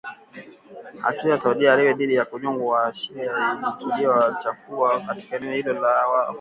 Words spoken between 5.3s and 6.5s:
eneo hilo hapo awali